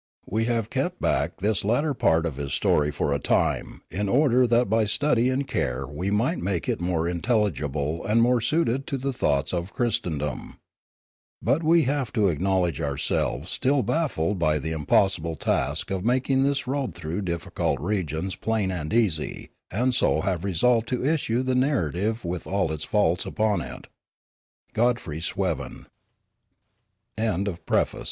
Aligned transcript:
We 0.25 0.45
have 0.45 0.71
kept 0.71 0.99
back 0.99 1.37
this 1.37 1.63
latter 1.63 1.93
part 1.93 2.25
of 2.25 2.37
his 2.37 2.53
story 2.55 2.89
for 2.89 3.13
a 3.13 3.19
time 3.19 3.83
in 3.91 4.09
order 4.09 4.47
that 4.47 4.67
by 4.67 4.85
study 4.85 5.29
and 5.29 5.47
care 5.47 5.85
we 5.85 6.09
might 6.09 6.39
make 6.39 6.67
it 6.67 6.81
more 6.81 7.07
intelligible 7.07 8.03
and 8.03 8.19
more 8.19 8.41
suited 8.41 8.87
to 8.87 8.97
the 8.97 9.13
thoughts 9.13 9.53
of 9.53 9.73
Christendom. 9.73 10.57
But 11.39 11.61
we 11.61 11.83
have 11.83 12.11
to 12.13 12.29
acknowledge 12.29 12.81
ourselves 12.81 13.51
still 13.51 13.83
baffled 13.83 14.39
by 14.39 14.57
the 14.57 14.71
impossible 14.71 15.35
task 15.35 15.91
of 15.91 16.03
making 16.03 16.41
this 16.41 16.65
road 16.65 16.95
through 16.95 17.21
difficult 17.21 17.79
regions 17.79 18.35
plain 18.35 18.71
and 18.71 18.91
easy, 18.91 19.51
and 19.69 19.93
so 19.93 20.21
have 20.21 20.43
resolved 20.43 20.87
to 20.87 21.05
issue 21.05 21.43
the 21.43 21.53
narrative 21.53 22.25
with 22.25 22.47
all 22.47 22.71
its 22.71 22.85
faults 22.85 23.27